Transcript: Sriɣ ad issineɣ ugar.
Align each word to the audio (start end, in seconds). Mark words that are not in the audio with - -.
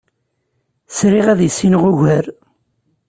Sriɣ 0.97 1.25
ad 1.29 1.39
issineɣ 1.47 1.83
ugar. 1.91 2.25